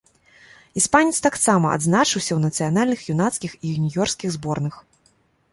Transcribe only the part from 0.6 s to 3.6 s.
Іспанец таксама адзначыўся ў нацыянальных юнацкіх